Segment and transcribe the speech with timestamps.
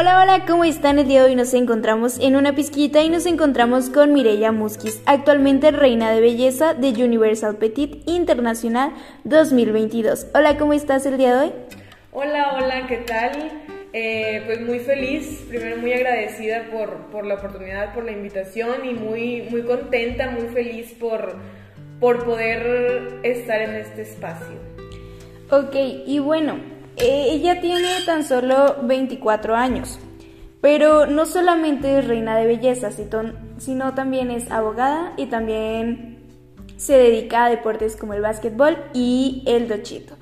[0.00, 0.98] Hola, hola, ¿cómo están?
[0.98, 5.02] El día de hoy nos encontramos en una pizquita y nos encontramos con Mireya Muskis,
[5.04, 8.94] actualmente reina de belleza de Universal Petit Internacional
[9.24, 10.28] 2022.
[10.32, 11.52] Hola, ¿cómo estás el día de hoy?
[12.12, 13.32] Hola, hola, ¿qué tal?
[13.92, 18.94] Eh, pues muy feliz, primero muy agradecida por, por, la oportunidad, por la invitación y
[18.94, 21.36] muy, muy contenta, muy feliz por,
[22.00, 24.56] por poder estar en este espacio.
[25.50, 25.74] Ok,
[26.06, 29.98] y bueno, ella tiene tan solo 24 años,
[30.60, 36.18] pero no solamente es reina de belleza, sino también es abogada y también
[36.76, 40.16] se dedica a deportes como el básquetbol y el dochito.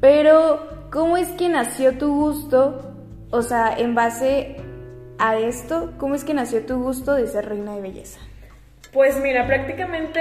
[0.00, 2.94] Pero, ¿cómo es que nació tu gusto?
[3.30, 4.56] O sea, en base
[5.18, 8.18] a esto, ¿cómo es que nació tu gusto de ser reina de belleza?
[8.92, 10.20] Pues mira, prácticamente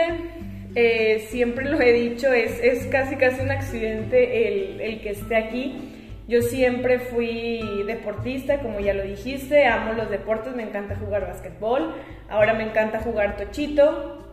[0.75, 5.35] eh, siempre lo he dicho, es, es, casi casi un accidente el, el que esté
[5.35, 5.88] aquí.
[6.29, 11.95] Yo siempre fui deportista, como ya lo dijiste, amo los deportes, me encanta jugar básquetbol,
[12.29, 14.23] ahora me encanta jugar tochito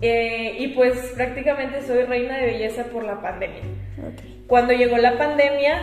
[0.00, 3.62] eh, y pues prácticamente soy reina de belleza por la pandemia.
[4.46, 5.80] Cuando llegó la pandemia,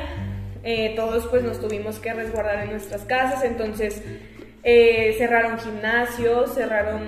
[0.64, 4.02] eh, todos pues nos tuvimos que resguardar en nuestras casas, entonces
[4.64, 7.02] eh, cerraron gimnasios, cerraron,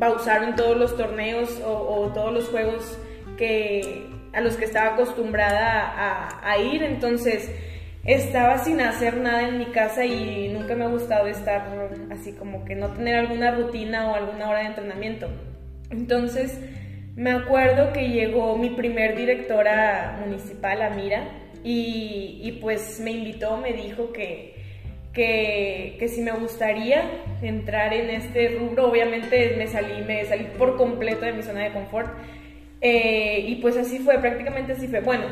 [0.00, 2.98] pausaron todos los torneos o todos los juegos
[3.38, 7.50] que a los que estaba acostumbrada a, ir, entonces
[8.04, 11.66] estaba sin hacer nada en mi casa y nunca me ha gustado estar
[12.10, 15.28] así como que no tener alguna rutina o alguna hora de entrenamiento.
[15.90, 16.58] Entonces
[17.16, 21.28] me acuerdo que llegó mi primer directora municipal, Amira,
[21.62, 24.54] y, pues me invitó, me dijo que,
[25.14, 27.08] que, que, si me gustaría
[27.40, 31.72] entrar en este rubro, obviamente me salí, me salí por completo de mi zona de
[31.72, 32.10] confort
[32.86, 35.00] eh, y pues así fue, prácticamente así fue.
[35.00, 35.24] Bueno,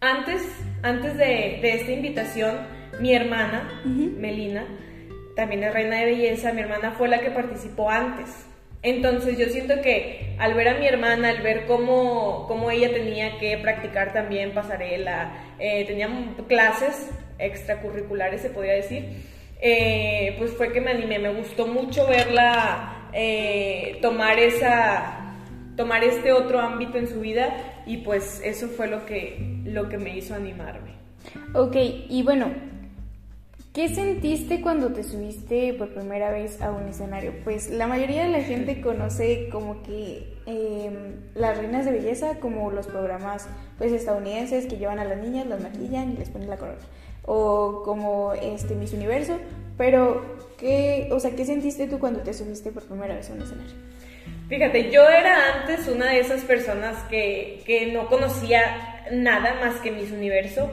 [0.00, 0.42] antes,
[0.82, 2.56] antes de, esta invitación,
[3.00, 4.64] mi hermana, Melina,
[5.36, 8.44] también es reina de belleza, mi hermana fue la que participó antes.
[8.82, 13.38] Entonces yo siento que al ver a mi hermana, al ver cómo, cómo ella tenía
[13.38, 16.08] que practicar también pasarela, eh, tenía
[16.48, 19.04] clases extracurriculares, se podría decir,
[19.60, 25.27] eh, pues fue que me animé, me gustó mucho verla eh, tomar esa,
[25.78, 27.56] tomar este otro ámbito en su vida
[27.86, 30.90] y pues eso fue lo que, lo que me hizo animarme.
[31.54, 31.76] Ok,
[32.08, 32.48] y bueno,
[33.72, 37.32] ¿qué sentiste cuando te subiste por primera vez a un escenario?
[37.44, 42.72] Pues la mayoría de la gente conoce como que em, las reinas de belleza como
[42.72, 46.56] los programas pues estadounidenses que llevan a las niñas, las maquillan y les ponen la
[46.56, 46.80] corona.
[47.24, 49.38] O como este Miss Universo,
[49.76, 50.22] pero
[50.58, 53.74] ¿qué, o sea, ¿qué sentiste tú cuando te subiste por primera vez a un escenario?
[54.48, 59.90] Fíjate, yo era antes una de esas personas que, que no conocía nada más que
[59.90, 60.70] Miss Universo.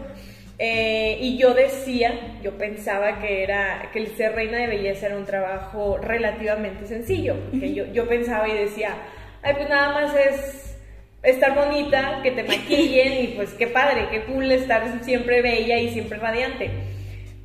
[0.57, 5.17] Eh, y yo decía, yo pensaba que era que el ser reina de belleza era
[5.17, 7.35] un trabajo relativamente sencillo.
[7.51, 8.95] Porque yo, yo pensaba y decía,
[9.43, 10.77] ay, pues nada más es
[11.21, 15.89] estar bonita, que te maquillen y pues qué padre, qué cool estar siempre bella y
[15.89, 16.69] siempre radiante.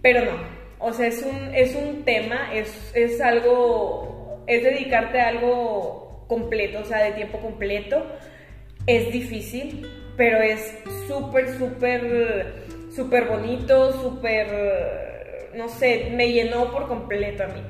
[0.01, 0.39] Pero no,
[0.79, 6.00] o sea, es un, es un tema, es, es algo, es dedicarte a algo
[6.31, 8.07] completo, o sea, de tiempo completo.
[8.87, 9.87] Es difícil,
[10.17, 12.55] pero es súper, súper,
[12.95, 14.47] súper bonito, súper,
[15.55, 17.63] no sé, me llenó por completo a mí.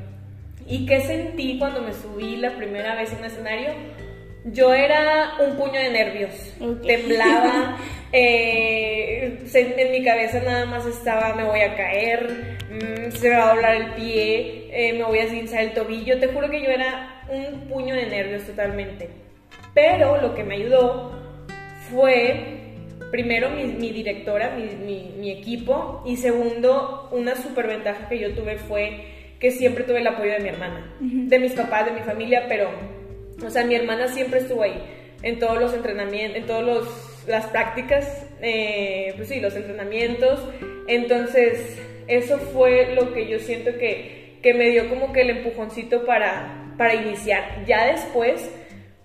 [0.66, 3.70] ¿Y qué sentí cuando me subí la primera vez en un escenario?
[4.44, 6.54] Yo era un puño de nervios,
[6.86, 7.78] temblaba,
[8.12, 13.50] eh, en mi cabeza nada más estaba, me voy a caer, mm, se me va
[13.50, 16.70] a doblar el pie, eh, me voy a cinzar el tobillo, te juro que yo
[16.70, 19.08] era un puño de nervios totalmente.
[19.74, 21.12] Pero lo que me ayudó
[21.90, 22.74] fue,
[23.10, 29.04] primero, mi, directora, mi, equipo, y segundo, una super ventaja que yo tuve fue
[29.38, 32.68] que siempre tuve el apoyo de mi hermana, de mis papás, de mi familia, pero,
[33.44, 34.82] o sea, mi hermana siempre estuvo ahí,
[35.22, 36.88] en todos los entrenamientos, en todas
[37.26, 40.40] las prácticas, eh, pues sí, los entrenamientos.
[40.88, 46.04] Entonces, eso fue lo que yo siento que, que me dio como que el empujoncito
[46.04, 47.66] para, para iniciar.
[47.66, 48.50] Ya después,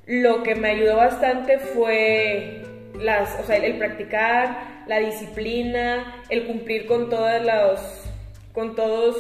[0.06, 2.62] lo que me ayudó bastante fue
[2.98, 7.82] las, el, practicar, la disciplina, el cumplir con todas los,
[8.54, 9.18] con todos,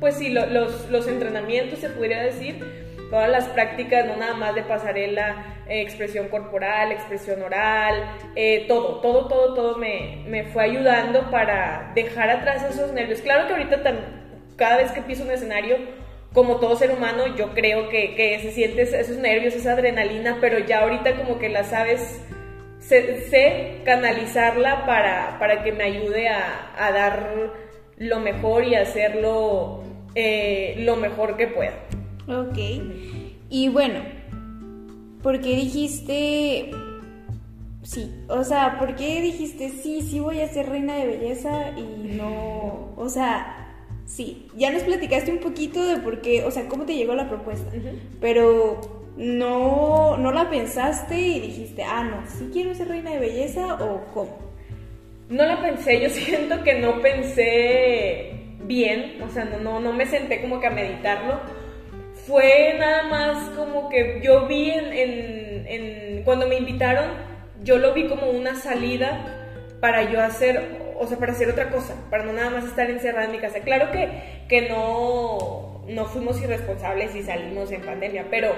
[0.00, 2.64] pues sí, los, los entrenamientos, se podría decir,
[3.10, 8.02] todas las prácticas, no nada más de pasarela, eh, expresión corporal, expresión oral,
[8.34, 13.20] eh, todo, todo, todo, todo me, me, fue ayudando para dejar atrás esos nervios.
[13.20, 13.82] Claro que ahorita
[14.56, 15.99] cada vez que piso un escenario,
[16.32, 20.58] como todo ser humano, yo creo que, que se siente esos nervios, esa adrenalina, pero
[20.60, 22.20] ya ahorita como que la sabes,
[22.80, 27.52] sé, canalizarla para, para, que me ayude a, a, dar
[27.96, 29.82] lo mejor y hacerlo
[30.14, 31.74] eh, lo mejor que pueda.
[32.28, 32.58] Ok.
[33.48, 34.00] Y bueno,
[35.22, 36.70] ¿por qué dijiste
[37.82, 38.24] sí?
[38.28, 42.92] O sea, ¿por qué dijiste sí, sí voy a ser reina de belleza y no,
[42.96, 43.59] o sea,
[44.06, 47.28] sí, ya nos platicaste un poquito de por qué, o sea, cómo te llegó la
[47.28, 47.70] propuesta,
[48.20, 48.80] pero
[49.16, 54.06] no, no la pensaste y dijiste, ah, no, sí quiero ser reina de belleza o
[54.12, 54.38] cómo?
[55.28, 60.06] No la pensé, yo siento que no pensé bien, o sea, no, no, no me
[60.06, 61.40] senté como que a meditarlo.
[62.26, 67.10] Fue nada más como que yo vi en, en, cuando me invitaron,
[67.62, 69.39] yo lo vi como una salida
[69.80, 73.24] para yo hacer, o sea, para hacer otra cosa, para no nada más estar encerrada
[73.24, 73.60] en mi casa.
[73.60, 78.54] Claro que, que no, no fuimos irresponsables y salimos en pandemia, pero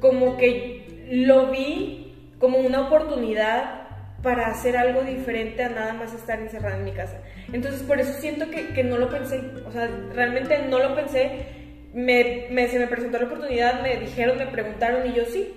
[0.00, 3.88] como que lo vi como una oportunidad
[4.22, 7.20] para hacer algo diferente a nada más estar encerrada en mi casa.
[7.52, 11.46] Entonces por eso siento que, que no lo pensé, o sea, realmente no lo pensé,
[11.94, 15.54] me, me, se me presentó la oportunidad, me dijeron, me preguntaron y yo sí.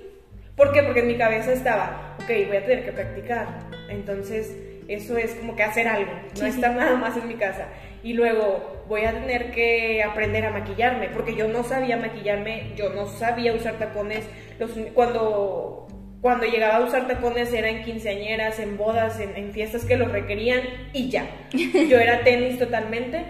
[0.55, 0.83] ¿Por qué?
[0.83, 3.47] Porque en mi cabeza estaba, ok, voy a tener que practicar.
[3.89, 4.55] Entonces
[4.93, 7.67] eso es como que hacer algo, no está nada más en mi casa.
[8.03, 12.89] Y luego voy a tener que aprender a maquillarme, porque yo no sabía maquillarme, yo
[12.89, 14.25] no sabía usar tacones.
[14.59, 15.87] Los, cuando
[16.21, 20.61] cuando llegaba a usar tacones era en quinceañeras, en bodas, en, fiestas que lo requerían
[20.93, 21.25] y ya.
[21.51, 23.23] Yo era tenis totalmente.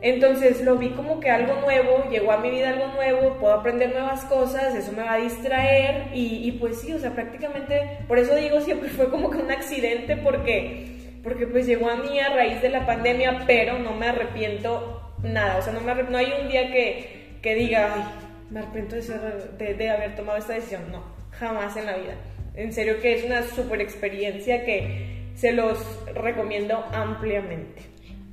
[0.00, 3.90] Entonces lo vi como que algo nuevo, llegó a mi vida algo nuevo, puedo aprender
[3.90, 8.16] nuevas cosas, eso me va a distraer y, y pues sí, o sea, prácticamente, por
[8.16, 12.34] eso digo, siempre fue como que un accidente porque, porque pues llegó a mí a
[12.34, 16.32] raíz de la pandemia, pero no me arrepiento nada, o sea, no, me no hay
[16.40, 18.02] un día que, que diga, ay,
[18.50, 22.14] me arrepiento de, de haber tomado esta decisión, no jamás en la vida.
[22.54, 25.78] En serio que es una super experiencia que se los
[26.14, 27.82] recomiendo ampliamente.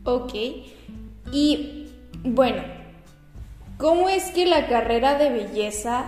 [0.03, 0.33] Ok.
[1.31, 1.89] Y
[2.23, 2.63] bueno,
[3.77, 6.05] ¿cómo es que la carrera de belleza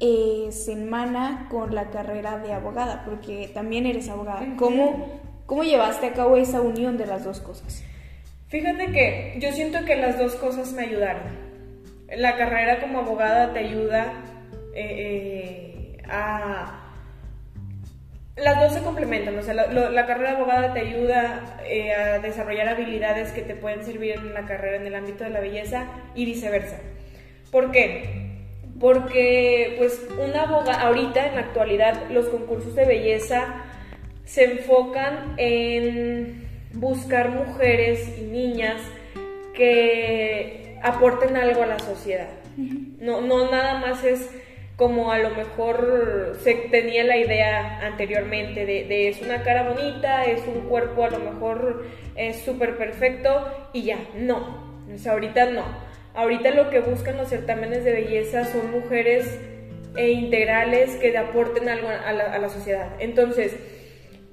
[0.00, 3.04] eh, se emana con la carrera de abogada?
[3.04, 4.46] Porque también eres abogada.
[4.56, 7.84] ¿Cómo, ¿Cómo llevaste a cabo esa unión de las dos cosas?
[8.48, 11.22] Fíjate que yo siento que las dos cosas me ayudaron.
[12.16, 14.12] La carrera como abogada te ayuda
[14.74, 16.80] eh, eh a...
[18.36, 23.30] Las dos se complementan, o sea, la, carrera abogada te ayuda eh, a desarrollar habilidades
[23.30, 25.86] que te pueden servir en la carrera en el ámbito de la belleza
[26.16, 26.78] y viceversa.
[27.52, 28.40] ¿Por qué?
[28.80, 33.62] Porque, pues, una abogada, ahorita en la actualidad, los concursos de belleza
[34.24, 38.80] se enfocan en buscar mujeres y niñas
[39.54, 42.28] que aporten algo a la sociedad.
[42.56, 44.30] No, no nada más es
[44.76, 50.40] como a lo mejor se tenía la idea anteriormente de, es una cara bonita, es
[50.46, 51.86] un cuerpo a lo mejor
[52.16, 55.64] es súper perfecto y ya, no, o sea, ahorita no.
[56.14, 59.38] Ahorita lo que buscan los certámenes de belleza son mujeres
[59.96, 62.88] e integrales que aporten algo a la, a la sociedad.
[63.00, 63.56] Entonces,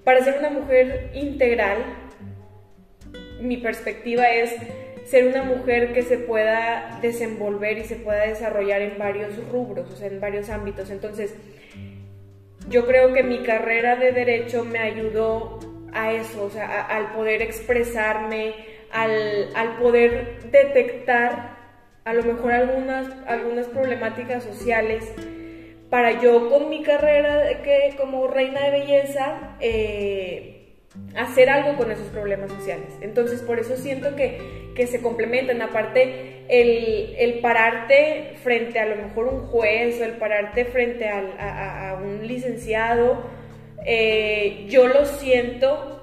[0.04, 1.78] para ser una mujer integral,
[3.40, 4.56] mi perspectiva es
[5.06, 9.96] ser una mujer que se pueda desenvolver y se pueda desarrollar en varios rubros, o
[9.96, 10.90] sea, en varios ámbitos.
[10.90, 11.36] Entonces,
[12.70, 15.60] yo creo que mi carrera de derecho me ayudó
[15.94, 18.56] a eso, o sea, al poder expresarme,
[18.92, 21.58] al, al, poder detectar
[22.06, 25.12] a lo mejor algunas, algunas problemáticas sociales
[25.92, 30.78] para yo con mi carrera que como reina de belleza eh,
[31.18, 32.88] hacer algo con esos problemas sociales.
[33.02, 35.62] Entonces, por eso siento que, que se complementan.
[35.62, 42.00] Aparte, el, el, pararte frente a lo mejor un juez o el pararte frente a,
[42.02, 43.30] un licenciado,
[43.86, 45.98] eh, yo lo siento.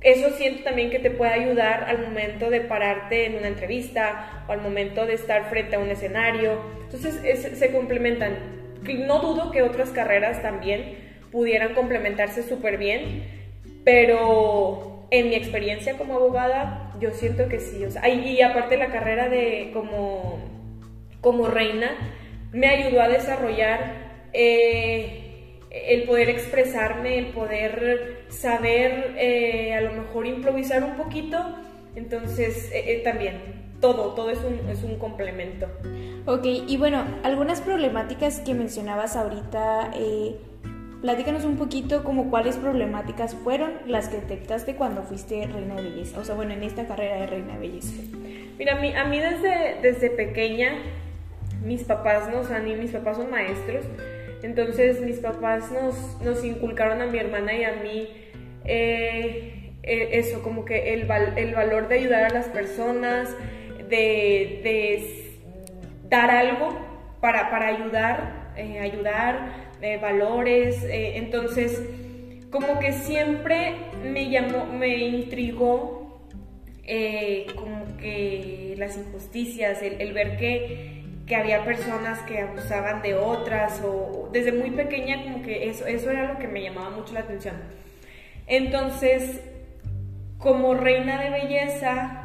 [0.00, 4.52] Eso siento también que te puede ayudar al momento de pararte en una entrevista o
[4.52, 6.60] al momento de estar frente a un escenario.
[6.90, 7.20] Entonces
[7.56, 8.61] se complementan.
[8.84, 13.24] No dudo que otras carreras también pudieran complementarse súper bien,
[13.84, 17.84] pero en mi experiencia como abogada, yo siento que sí.
[18.06, 20.40] Y, aparte la carrera de como,
[21.20, 21.90] como reina
[22.52, 30.26] me ayudó a desarrollar eh, el poder expresarme, el poder saber eh, a lo mejor
[30.26, 31.38] improvisar un poquito.
[31.94, 35.66] Entonces, eh, también, todo, todo es un, es un complemento.
[36.24, 39.90] Ok, y bueno, algunas problemáticas que mencionabas ahorita
[41.02, 46.20] Platícanos un poquito como cuáles problemáticas fueron las que detectaste cuando fuiste reina de belleza,
[46.20, 48.00] o sea, bueno, en esta carrera de reina de belleza.
[48.56, 50.74] Mira, a mí, a mí desde, desde pequeña,
[51.64, 52.38] mis papás, ¿no?
[52.38, 53.84] o sea, ni mis papás son maestros,
[54.44, 58.08] entonces mis papás nos, nos inculcaron a mi hermana y a mí
[58.64, 63.28] eh, eh, eso, como que el, el, valor de ayudar a las personas,
[63.88, 65.40] de,
[66.08, 66.78] dar algo
[67.20, 71.82] para, para ayudar, eh, ayudar, valores, entonces
[72.50, 73.74] como que siempre
[74.04, 76.20] me llamó, me intrigó
[77.56, 80.92] como que las injusticias, el ver que
[81.26, 86.10] que había personas que abusaban de otras o desde muy pequeña como que eso, eso
[86.10, 87.54] era lo que me llamaba mucho la atención.
[88.46, 89.40] Entonces,
[90.38, 92.21] como reina de belleza,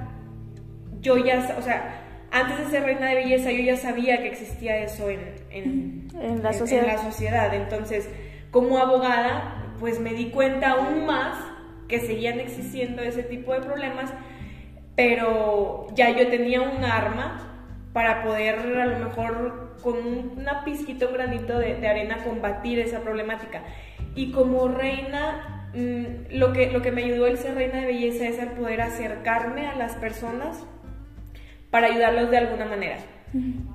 [1.08, 4.78] yo ya, o sea, antes de ser reina de belleza yo ya sabía que existía
[4.78, 6.84] eso en, en, la, sociedad.
[6.84, 7.54] en la sociedad.
[7.54, 8.10] Entonces,
[8.52, 11.38] como abogada, pues me di cuenta aún más
[11.88, 14.12] que seguían existiendo ese tipo de problemas,
[14.96, 17.44] pero ya yo tenía un arma
[17.94, 19.96] para poder a lo mejor con
[20.38, 23.62] una pizquita, un granito de, arena combatir esa problemática.
[24.16, 28.28] Y como reina, mm, lo, que, lo que me ayudó el ser reina de belleza
[28.28, 30.66] es el poder acercarme a las personas
[31.70, 32.98] para ayudarlos de alguna manera.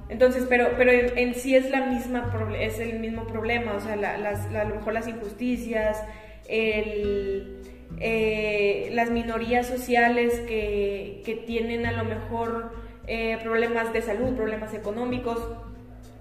[0.09, 4.47] Entonces, pero, pero en, sí es, la misma, es el mismo problema, o sea, las,
[4.47, 6.03] a lo mejor las injusticias,
[6.49, 7.59] el,
[8.01, 12.73] eh, las minorías sociales que, que tienen a lo mejor
[13.07, 15.39] eh, problemas de salud, problemas económicos.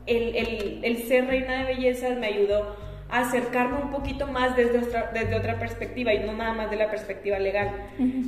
[0.07, 2.75] El, el, ser reina de belleza me ayudó
[3.09, 6.77] a acercarme un poquito más desde otra, desde otra perspectiva y no nada más de
[6.77, 7.71] la perspectiva legal.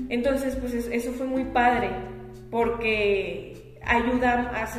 [0.10, 1.90] Entonces, pues eso fue muy padre
[2.54, 4.70] porque ayuda,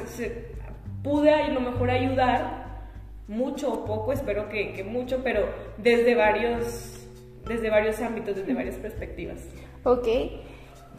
[1.03, 2.93] pude a lo mejor ayudar
[3.27, 7.05] mucho o poco, espero que, que, mucho, pero desde varios,
[7.49, 9.41] desde varios ámbitos, desde varias perspectivas.
[9.83, 10.07] Ok,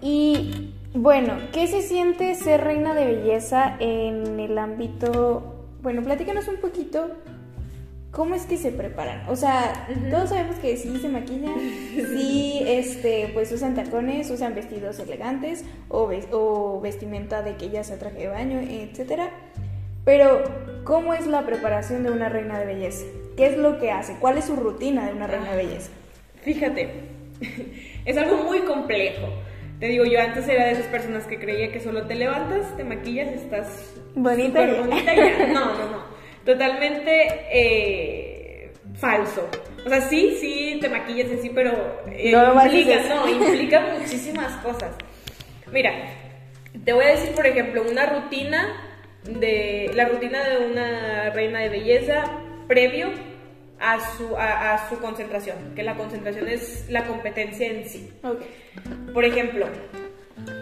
[0.02, 5.68] y bueno, ¿qué se siente ser reina de belleza en el ámbito...
[5.82, 7.12] Bueno, platícanos un poquito
[8.16, 9.28] ¿Cómo es que se preparan?
[9.28, 11.56] O sea, todos sabemos que sí se maquillan,
[12.16, 18.00] sí, este, pues usan tacones, usan vestidos elegantes o, o vestimenta de que ya sea
[18.00, 19.32] traje de baño, etcétera.
[20.06, 20.44] Pero,
[20.86, 23.04] ¿cómo es la preparación de una reina de belleza?
[23.36, 24.16] ¿Qué es lo que hace?
[24.22, 25.90] ¿Cuál es su rutina de una reina de belleza?
[26.42, 26.90] Fíjate,
[28.06, 29.28] es algo muy complejo.
[29.82, 32.86] Te digo, yo antes era de esas personas que creía que solo te levantas, te
[32.86, 35.48] maquillas, estás bonita, bonita ya.
[35.48, 36.15] No, no, no.
[36.46, 39.50] Totalmente eh, falso.
[39.86, 44.96] O sea, sí, sí, te maquillas así, pero eh, no, implica, no, implica muchísimas cosas.
[45.72, 45.92] Mira,
[46.84, 48.82] te voy a decir, por ejemplo, una rutina
[49.24, 52.24] de la rutina de una reina de belleza
[52.68, 53.10] previo
[53.80, 58.12] a su, a, su concentración, que la concentración es la competencia en sí.
[59.14, 59.68] Por ejemplo,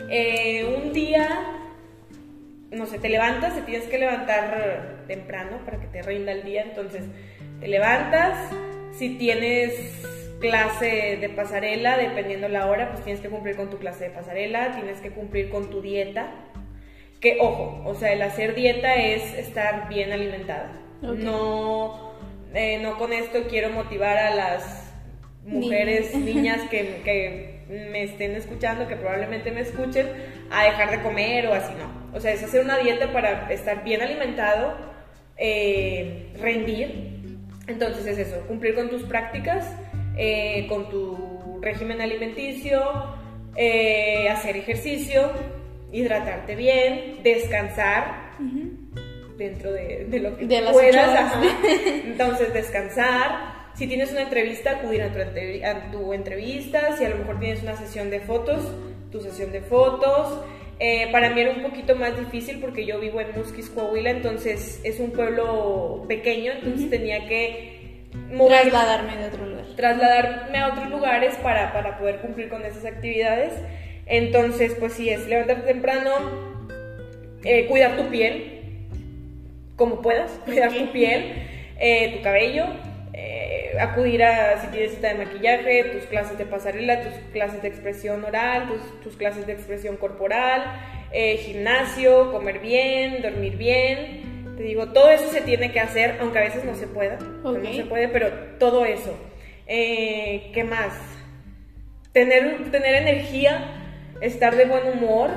[0.10, 1.28] eh, un día,
[2.72, 6.64] no sé, te levantas, te tienes que levantar temprano para que te rinda el día,
[6.64, 7.04] entonces
[7.60, 8.52] te levantas,
[8.94, 9.74] si tienes
[10.40, 14.74] clase de pasarela, dependiendo la hora, pues tienes que cumplir con tu clase de pasarela,
[14.74, 16.32] tienes que cumplir con tu dieta,
[17.22, 22.14] que ojo, o sea, el hacer dieta es estar bien alimentada, no
[22.54, 24.94] eh, no con esto quiero motivar a las
[25.46, 30.08] mujeres, niñas que, que, me estén escuchando, que probablemente me escuchen,
[30.52, 32.16] a dejar de comer o así, no.
[32.16, 34.76] O sea, es hacer una dieta para estar bien alimentado,
[35.38, 37.14] eh, rendir.
[37.68, 39.66] Entonces es eso, cumplir con tus prácticas,
[40.18, 42.82] eh, con tu régimen alimenticio,
[44.30, 45.32] hacer ejercicio,
[45.92, 48.34] hidratarte bien, descansar
[49.38, 51.34] dentro de, lo que puedas.
[52.06, 53.54] Entonces, descansar.
[53.76, 55.12] Si tienes una entrevista, acudir a
[55.92, 56.96] tu, entrevista.
[56.98, 58.64] Si a lo mejor tienes una sesión de fotos,
[59.12, 60.44] tu sesión de fotos.
[60.86, 64.82] Eh, para mí era un poquito más difícil porque yo vivo en Musquis, Coahuila, entonces
[64.84, 68.02] es un pueblo pequeño, entonces tenía que
[68.36, 69.66] trasladarme de otro lugar.
[69.78, 73.54] Trasladarme a otros lugares para, para poder cumplir con esas actividades.
[74.08, 76.12] Entonces, pues sí, es levantarte temprano,
[77.46, 78.90] eh, cuidar tu piel,
[79.78, 81.32] como puedas, cuidar tu piel,
[81.80, 82.66] eh, tu cabello,
[83.80, 88.24] acudir a, si tienes cita de maquillaje, tus clases de pasarela, tus clases de expresión
[88.24, 88.70] oral,
[89.04, 90.64] tus, clases de expresión corporal,
[91.12, 94.56] eh, gimnasio, comer bien, dormir bien.
[94.58, 97.74] Te digo, todo eso se tiene que hacer, aunque a veces no se pueda, no
[97.74, 99.18] se puede, pero todo eso.
[99.66, 100.94] ¿Qué más?
[102.12, 103.82] Tener, tener energía,
[104.22, 105.32] estar de buen humor,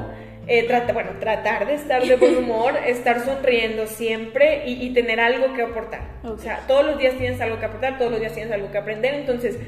[0.47, 5.63] eh, bueno, tratar de estar de buen humor, estar sonriendo siempre y, tener algo que
[5.63, 6.03] aportar.
[6.23, 8.79] O sea, todos los días tienes algo que aportar, todos los días tienes algo que
[8.79, 9.59] aprender, entonces,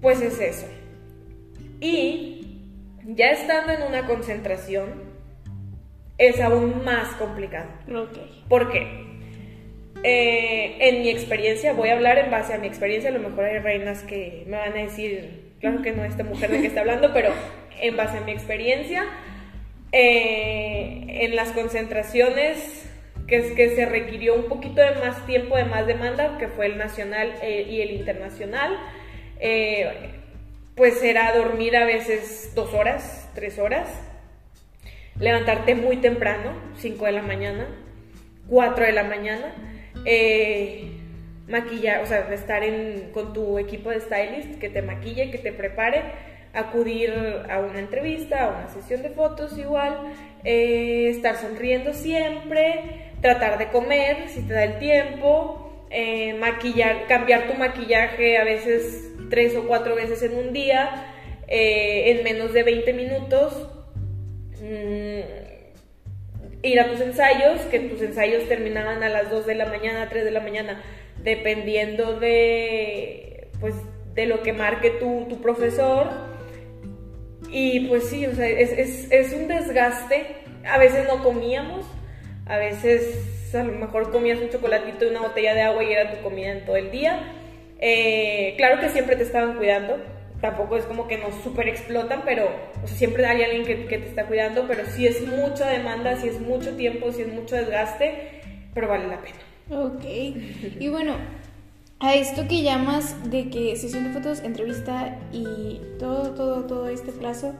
[0.00, 0.66] pues es eso.
[1.80, 2.60] Y
[3.04, 5.14] ya estando en una concentración,
[6.16, 7.68] es aún más complicado.
[7.88, 8.44] Okay.
[8.48, 9.04] ¿Por qué?
[10.04, 13.46] eh, en mi experiencia, voy a hablar en base a mi experiencia, a lo mejor
[13.46, 16.80] hay reinas que me van a decir, claro que no esta mujer de que está
[16.80, 17.30] hablando, pero
[17.80, 19.06] en base a mi experiencia,
[19.96, 22.84] eh, en las concentraciones
[23.28, 26.78] que, que se requirió un poquito de más tiempo, de más demanda, que fue el
[26.78, 28.76] nacional eh, y el internacional,
[30.74, 33.88] pues era dormir a veces dos horas, tres horas,
[35.18, 37.68] levantarte muy temprano, cinco de la mañana,
[38.48, 39.54] cuatro de la mañana,
[40.04, 40.90] eh,
[41.46, 42.62] maquillar, o sea, estar
[43.12, 46.02] con tu equipo de stylist que te maquille, que te prepare,
[46.54, 47.12] acudir
[47.50, 50.12] a una entrevista, a una sesión de fotos igual,
[50.44, 57.46] eh, estar sonriendo siempre, tratar de comer si te da el tiempo, eh, maquillar, cambiar
[57.46, 61.10] tu maquillaje a veces tres o cuatro veces en un día,
[61.46, 63.68] en menos de 20 minutos.
[64.60, 65.44] Mm,
[66.64, 70.24] ir a tus ensayos, que tus ensayos terminaban a las 2 de la mañana, 3
[70.24, 70.82] de la mañana,
[71.22, 73.74] dependiendo de, pues,
[74.14, 76.06] de lo que marque tu, tu profesor.
[77.56, 80.26] Y pues sí, o sea, es, es, es, un desgaste.
[80.68, 81.86] A veces no comíamos,
[82.46, 86.10] a veces a lo mejor comías un chocolatito y una botella de agua y era
[86.10, 87.32] tu comida en todo el día.
[87.78, 89.98] Eh, claro que siempre te estaban cuidando,
[90.40, 92.50] tampoco es como que nos super explotan, pero
[92.86, 96.74] siempre hay alguien que, te está cuidando, pero si es mucha demanda, si es mucho
[96.74, 98.40] tiempo, si es mucho desgaste,
[98.74, 99.38] pero vale la pena.
[99.70, 101.14] Ok, y bueno,
[102.04, 107.12] a esto que llamas de que sesión de fotos, entrevista y todo, todo, todo este
[107.12, 107.54] plazo,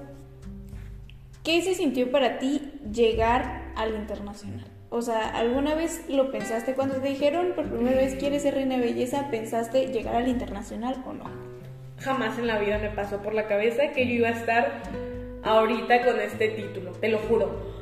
[1.42, 4.66] ¿qué se sintió para ti llegar al internacional?
[4.90, 8.76] O sea, ¿alguna vez lo pensaste cuando te dijeron por primera vez quieres ser reina
[8.76, 9.28] de belleza?
[9.30, 11.24] ¿Pensaste llegar al internacional o no?
[12.04, 14.82] jamás en la vida me pasó por la cabeza que yo iba a estar
[15.42, 17.74] ahorita con este título, te lo juro.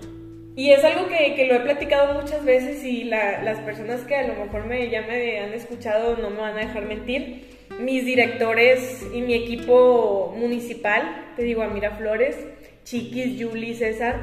[0.54, 4.26] Y es algo que, que lo he platicado muchas veces y las personas que a
[4.26, 7.50] lo mejor me, ya me han escuchado no me van a dejar mentir.
[7.80, 12.36] Mis directores y mi equipo municipal, te digo a Miraflores,
[12.84, 14.20] Chiquis, Julie, César,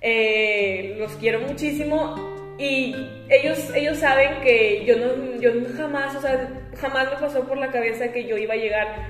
[0.00, 2.16] eh, los quiero muchísimo
[2.58, 2.94] y
[3.28, 7.70] ellos, ellos saben que yo no, yo jamás, o sea, jamás me pasó por la
[7.70, 9.06] cabeza que yo iba a llegar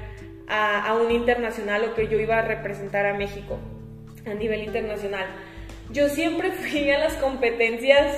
[0.48, 3.58] a, un internacional o que yo iba a representar a México
[4.26, 5.26] a nivel internacional.
[5.90, 8.16] Yo siempre fui a las competencias,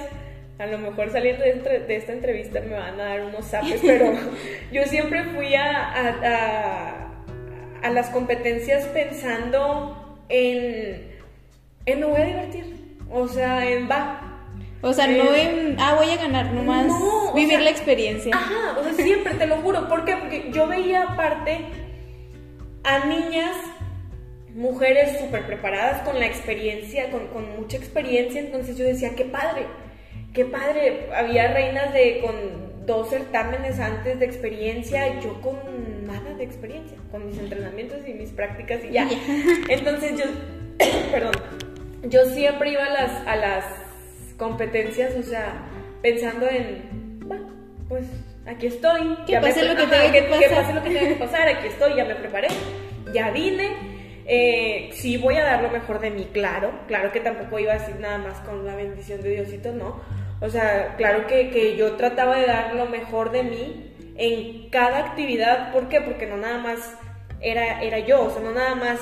[0.59, 4.13] a lo mejor saliendo de, esta entrevista me van a dar unos zapes, pero
[4.73, 7.11] yo siempre fui a, a,
[7.83, 11.17] a, las competencias pensando en,
[11.87, 14.27] en me voy a divertir, o sea, en va.
[14.83, 16.87] O sea, no en, ah, voy a ganar, nomás
[17.35, 18.35] vivir la experiencia.
[18.35, 19.89] Ajá, o sea, siempre, te lo juro.
[19.89, 20.17] ¿Por qué?
[20.17, 21.67] Porque yo veía aparte
[22.85, 23.55] a niñas,
[24.61, 29.65] mujeres súper preparadas con la experiencia, con, mucha experiencia, entonces yo decía, qué padre,
[30.35, 35.57] qué padre, había reinas de con dos certámenes antes de experiencia, yo con
[36.07, 39.09] nada de experiencia, con mis entrenamientos y mis prácticas y ya.
[39.69, 40.27] Entonces yo,
[41.11, 41.33] perdón,
[42.03, 43.65] yo siempre iba a las, a las
[44.37, 45.55] competencias, o sea,
[46.03, 47.27] pensando en,
[47.89, 48.05] pues
[48.47, 49.17] aquí estoy.
[49.27, 50.49] Que pase lo que tenga que, pasar.
[50.49, 52.49] Que pase lo que tenga que pasar, aquí estoy, ya me preparé,
[53.15, 54.00] ya vine.
[54.27, 56.73] Eh, sí voy a dar lo mejor de mí, claro.
[56.87, 60.01] Claro que tampoco iba a decir nada más con la bendición de Diosito, no.
[60.41, 64.99] O sea, claro que, que yo trataba de dar lo mejor de mí en cada
[64.99, 65.73] actividad.
[65.73, 66.01] ¿Por qué?
[66.01, 66.97] Porque no nada más
[67.41, 69.01] era, era yo, o sea, no nada más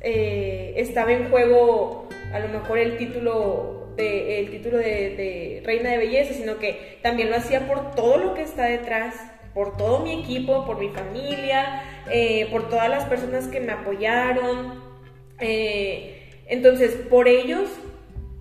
[0.00, 6.34] eh, estaba en juego a lo mejor el título el título de, reina de belleza,
[6.34, 9.14] sino que también lo hacía por todo lo que está detrás,
[9.54, 14.82] por todo mi equipo, por mi familia, eh, por todas las personas que me apoyaron.
[15.40, 17.68] Eh, entonces, por ellos,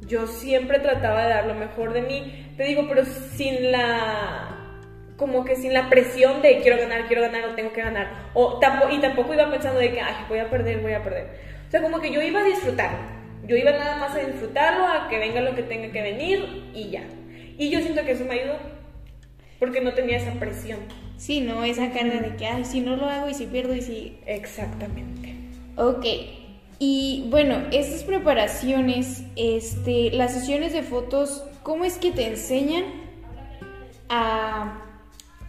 [0.08, 2.54] yo siempre trataba de dar lo mejor de mí.
[2.58, 4.58] Te digo, pero sin la
[5.18, 8.32] como que sin la presión de quiero ganar, quiero ganar o tengo que ganar.
[8.34, 11.28] O, y tampoco iba pensando de que, ay, voy a perder, voy a perder.
[11.68, 15.08] O sea, como que yo iba a disfrutar yo iba nada más a disfrutarlo, a
[15.10, 17.04] que venga lo que tenga que venir y ya.
[17.58, 18.58] Y yo siento que eso me ayudó,
[19.62, 20.80] porque no tenía esa presión.
[21.18, 23.82] Sí, no, esa carga de que, ay, si no lo hago y si pierdo y
[23.84, 24.18] si...
[24.26, 25.36] Exactamente.
[25.78, 26.04] Ok,
[26.80, 32.86] y bueno, estas preparaciones, este, las sesiones de fotos, ¿cómo es que te enseñan
[34.10, 34.88] a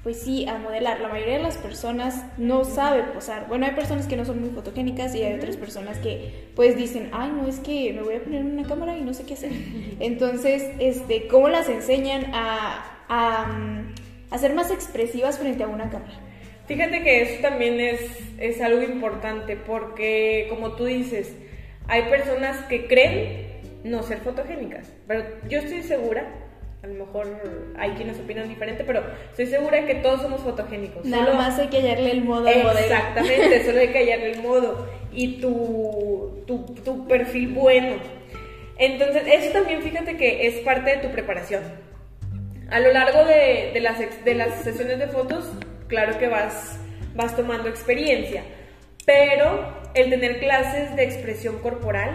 [0.03, 1.01] pues sí, a modelar.
[1.01, 3.47] La mayoría de las personas no sabe posar.
[3.47, 7.11] Bueno, hay personas que no son muy fotogénicas y hay otras personas que pues dicen,
[7.13, 9.53] ay, no, es que me voy a poner una cámara y no sé qué hacer.
[10.01, 16.15] Entonces, este, ¿cómo las enseñan a, a, ser más expresivas frente a una cámara?
[16.67, 18.01] Fíjate que eso también es,
[18.39, 21.35] es algo importante porque, como tú dices,
[21.89, 23.53] hay personas que creen
[23.85, 26.25] no ser fotogénicas, pero yo estoy segura
[26.85, 27.27] A lo mejor
[27.77, 31.05] hay quienes opinan diferente, pero estoy segura que todos somos fotogénicos.
[31.05, 32.79] Nada más hay que hallarle el modo al modelo.
[32.79, 37.97] Exactamente, solo hay que hallarle el modo y tu, tu, tu perfil bueno.
[38.79, 41.63] Entonces, eso también fíjate que es parte de tu preparación.
[42.71, 45.51] A lo largo de, de, las, de las sesiones de fotos,
[45.89, 46.79] claro que vas,
[47.15, 48.45] vas tomando experiencia,
[49.05, 52.11] pero el tener clases de expresión corporal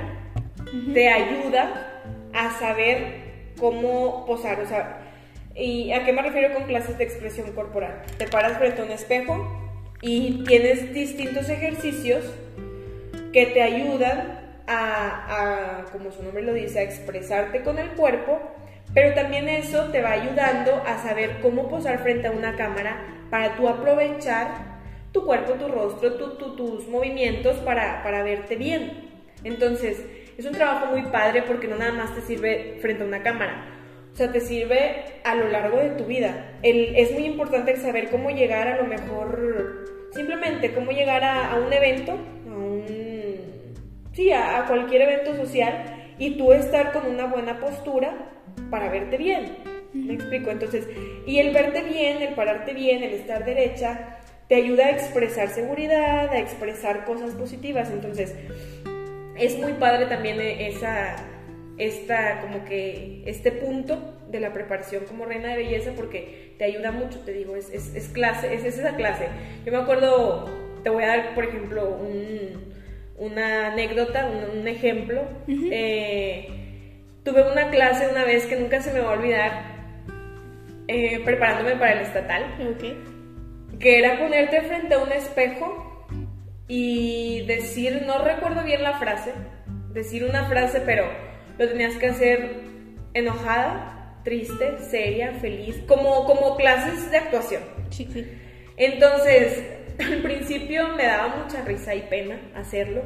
[0.94, 5.00] te ayuda a saber cómo posar, o sea,
[5.56, 8.02] ¿y a qué me refiero con clases de expresión corporal?
[8.18, 9.68] Te paras frente a un espejo
[10.02, 12.26] y tienes distintos ejercicios
[13.34, 18.40] que te ayudan a, como su nombre lo dice, a expresarte con el cuerpo,
[18.98, 22.98] pero también eso te va ayudando a saber cómo posar frente a una cámara
[23.30, 24.48] para tú aprovechar
[25.12, 29.08] tu cuerpo, tu rostro, tus movimientos para, para verte bien.
[29.44, 30.04] Entonces,
[30.36, 33.68] es un trabajo muy padre porque no nada más te sirve frente a una cámara,
[34.14, 36.58] o sea, te sirve a lo largo de tu vida.
[36.64, 41.72] El, es muy importante saber cómo llegar a lo mejor, simplemente cómo llegar a, un
[41.72, 42.84] evento, a un,
[44.14, 48.34] sí, a, cualquier evento social y tú estar con una buena postura
[48.70, 49.58] para verte bien.
[49.94, 50.52] ¿Me explico?
[50.52, 50.88] Entonces,
[51.26, 56.30] y el verte bien, el pararte bien, el estar derecha, te ayuda a expresar seguridad,
[56.30, 57.90] a expresar cosas positivas.
[57.92, 58.36] Entonces,
[59.38, 61.16] es muy padre también esa,
[61.78, 66.92] esta, como que este punto de la preparación como reina de belleza porque te ayuda
[66.92, 69.28] mucho, te digo, es, es, clase, es, esa clase.
[69.66, 70.46] Yo me acuerdo,
[70.84, 71.98] te voy a dar, por ejemplo,
[73.18, 75.24] una anécdota, un, ejemplo.
[75.48, 76.67] Eh,
[77.28, 79.52] tuve una clase una vez que nunca se me va a olvidar,
[80.88, 82.56] eh, preparándome para el estatal,
[83.80, 86.08] que era ponerte frente a un espejo
[86.70, 89.34] y decir, no recuerdo bien la frase,
[89.92, 91.06] decir una frase, pero
[91.58, 92.62] lo tenías que hacer
[93.14, 97.64] enojada, triste, seria, feliz, como, como clases de actuación.
[97.90, 98.26] Sí, sí.
[98.78, 99.66] Entonces,
[100.00, 103.02] al principio me daba mucha risa y pena hacerlo,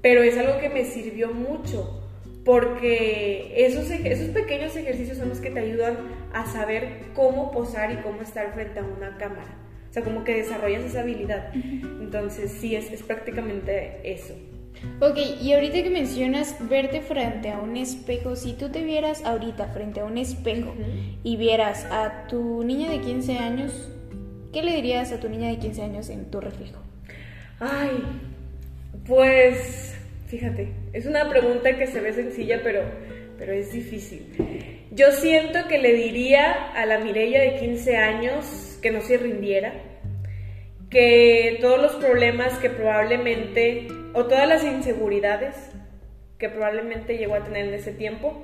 [0.00, 2.01] pero es algo que me sirvió mucho
[2.44, 5.96] porque esos, esos pequeños ejercicios son los que te ayudan
[6.32, 9.58] a saber cómo posar y cómo estar frente a una cámara.
[9.88, 11.52] O sea, como que desarrollas esa habilidad.
[11.54, 14.34] Entonces, sí, es, es prácticamente eso.
[15.00, 19.68] Ok, y ahorita que mencionas verte frente a un espejo, si tú te vieras ahorita
[19.68, 20.74] frente a un espejo
[21.22, 23.88] y vieras a tu niña de 15 años,
[24.52, 26.80] ¿qué le dirías a tu niña de 15 años en tu reflejo?
[27.60, 28.02] Ay,
[29.06, 29.94] pues
[30.32, 32.80] fíjate, es una pregunta que se ve sencilla, pero,
[33.36, 34.86] pero es difícil.
[34.90, 39.74] Yo siento que le diría a la Mirella de 15 años que no se rindiera,
[40.88, 45.54] que todos los problemas que probablemente, o todas las inseguridades
[46.38, 48.42] que probablemente llegó a tener en ese tiempo,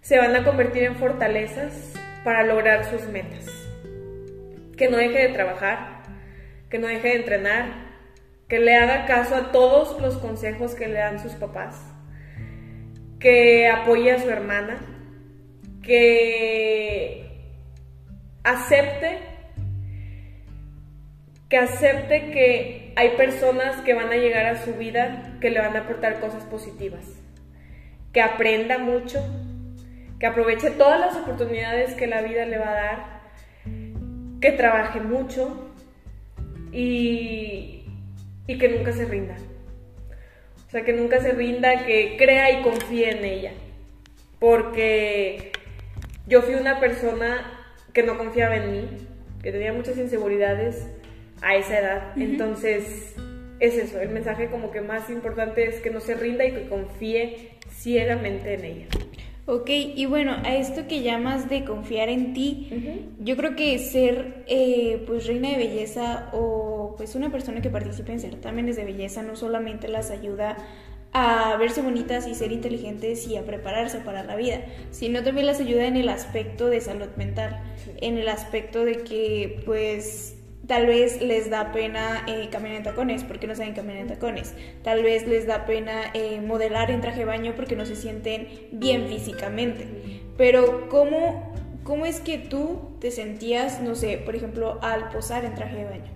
[0.00, 3.46] se van a convertir en fortalezas para lograr sus metas.
[4.76, 6.02] Que no deje de trabajar,
[6.68, 7.85] que no deje de entrenar,
[8.48, 11.80] que le haga caso a todos los consejos que le dan sus papás,
[13.18, 14.78] que apoye a su hermana,
[15.82, 17.26] que
[18.44, 19.18] acepte
[21.48, 25.76] que acepte que hay personas que van a llegar a su vida que le van
[25.76, 27.04] a aportar cosas positivas,
[28.12, 29.20] que aprenda mucho,
[30.18, 33.20] que aproveche todas las oportunidades que la vida le va a dar,
[34.40, 35.70] que trabaje mucho
[36.72, 37.75] y,
[38.46, 39.36] y que nunca se rinda.
[40.66, 43.52] O sea, que nunca se rinda, que crea y confíe en ella.
[44.38, 45.52] Porque
[46.26, 48.88] yo fui una persona que no confiaba en mí,
[49.42, 50.88] que tenía muchas inseguridades,
[51.42, 52.12] a esa edad.
[52.16, 53.14] Entonces,
[53.60, 56.68] es eso, el mensaje como que más importante es que no se rinda y que
[56.68, 58.86] confíe ciegamente en ella.
[59.48, 62.68] Ok, y bueno, a esto que llamas de confiar en ti,
[63.20, 68.10] yo creo que ser eh, pues reina de belleza o pues una persona que participe
[68.10, 70.56] en certámenes de belleza no solamente las ayuda
[71.12, 75.60] a verse bonitas y ser inteligentes y a prepararse para la vida, sino también las
[75.60, 77.62] ayuda en el aspecto de salud mental,
[78.00, 83.22] en el aspecto de que pues Tal vez les da pena eh, caminar en tacones
[83.22, 84.54] porque no saben caminar en tacones.
[84.82, 88.48] Tal vez les da pena eh, modelar en traje de baño porque no se sienten
[88.72, 89.86] bien físicamente.
[90.36, 95.54] Pero ¿cómo, ¿cómo es que tú te sentías, no sé, por ejemplo, al posar en
[95.54, 96.12] traje de baño?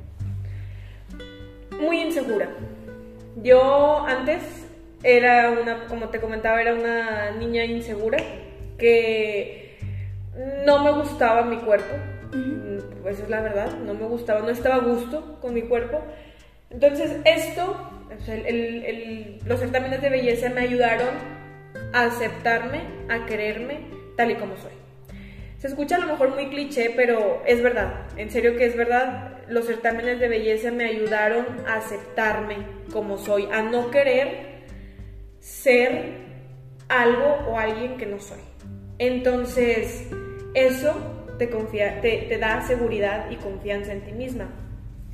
[1.80, 2.48] Muy insegura.
[3.42, 4.42] Yo antes
[5.04, 8.18] era una, como te comentaba, era una niña insegura
[8.78, 9.78] que
[10.66, 11.94] no me gustaba mi cuerpo
[13.02, 16.02] pues es la verdad, no me gustaba, no estaba a gusto con mi cuerpo.
[16.70, 17.76] Entonces esto,
[19.46, 21.10] los certámenes de belleza me ayudaron
[21.92, 23.80] a aceptarme, a quererme
[24.16, 24.72] tal y como soy.
[25.58, 29.36] Se escucha a lo mejor muy cliché, pero es verdad, en serio que es verdad.
[29.48, 32.56] Los certámenes de belleza me ayudaron a aceptarme
[32.92, 34.62] como soy, a no querer
[35.40, 36.14] ser
[36.88, 38.40] algo o alguien que no soy.
[38.98, 40.08] Entonces,
[40.54, 44.50] eso te, confía, te, te da seguridad y confianza en ti misma.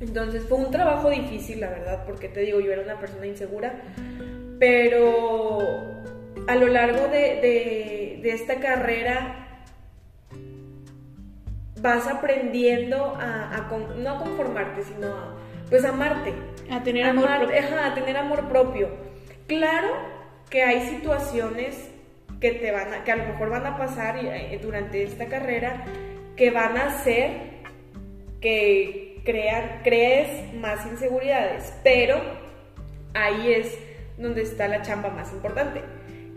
[0.01, 3.75] Entonces fue un trabajo difícil, la verdad, porque te digo, yo era una persona insegura,
[4.59, 6.03] pero
[6.47, 9.61] a lo largo de, de esta carrera
[11.81, 15.37] vas aprendiendo a, no a conformarte, sino a,
[15.69, 16.33] pues amarte.
[16.69, 17.57] A tener amor propio.
[17.81, 18.89] a tener amor propio.
[19.47, 19.95] Claro
[20.49, 21.89] que hay situaciones
[22.41, 25.85] que te van a, que a lo mejor van a pasar eh, durante esta carrera
[26.37, 27.31] que van a hacer
[28.39, 32.21] que crean, crees más inseguridades, pero
[33.13, 33.77] ahí es
[34.17, 35.81] donde está la chamba más importante,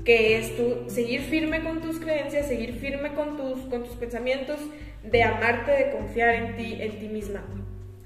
[0.05, 4.59] que es tú seguir firme con tus creencias, seguir firme con tus, con tus pensamientos,
[5.03, 7.43] de amarte, de confiar en ti, en ti misma,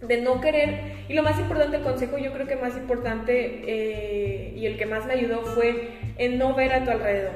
[0.00, 1.06] de no querer.
[1.08, 4.86] Y lo más importante, el consejo yo creo que más importante eh, y el que
[4.86, 7.34] más me ayudó fue en no ver a tu alrededor,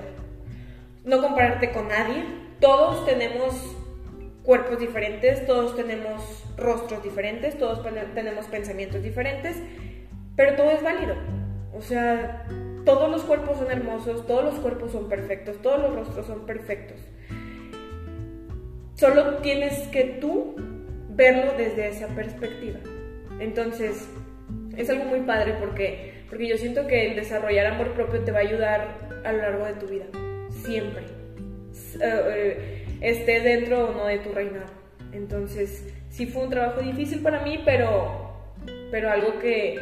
[1.04, 2.24] no compararte con nadie.
[2.60, 3.77] Todos tenemos
[4.48, 9.58] cuerpos diferentes, todos tenemos rostros diferentes, todos tenemos pensamientos diferentes,
[10.36, 11.16] pero todo es válido.
[11.74, 12.46] O sea,
[12.86, 16.96] todos los cuerpos son hermosos, todos los cuerpos son perfectos, todos los rostros son perfectos.
[18.94, 20.56] Solo tienes que tú
[21.10, 22.78] verlo desde esa perspectiva.
[23.40, 24.08] Entonces,
[24.78, 28.38] es algo muy padre porque, porque yo siento que el desarrollar amor propio te va
[28.38, 30.06] a ayudar a lo largo de tu vida,
[30.64, 31.02] siempre.
[32.00, 34.66] Eh, eh, esté dentro o no de tu reinado.
[35.12, 38.32] Entonces, sí fue un trabajo difícil para mí, pero,
[38.90, 39.78] pero algo que,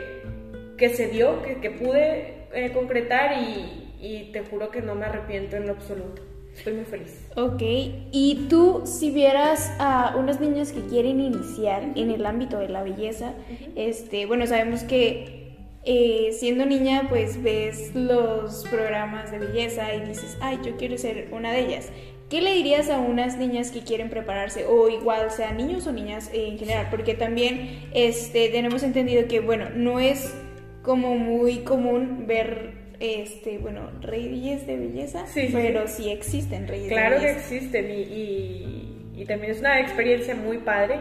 [0.76, 5.06] que se dio, que, que pude eh, concretar y, y te juro que no me
[5.06, 6.22] arrepiento en lo absoluto.
[6.56, 7.26] Estoy muy feliz.
[7.36, 12.70] Ok, y tú si vieras a unos niños que quieren iniciar en el ámbito de
[12.70, 13.34] la belleza,
[13.74, 20.38] este, bueno, sabemos que eh, siendo niña pues ves los programas de belleza y dices,
[20.40, 21.90] ay, yo quiero ser una de ellas.
[22.28, 26.28] ¿Qué le dirías a unas niñas que quieren prepararse o igual sea niños o niñas
[26.32, 26.88] en general?
[26.90, 30.34] Porque también este, tenemos entendido que, bueno, no es
[30.82, 36.10] como muy común ver este, bueno, reyes de belleza, sí, pero sí.
[36.10, 37.48] existen reyes claro de belleza.
[37.48, 41.00] Claro que existen y, y, también es una experiencia muy padre.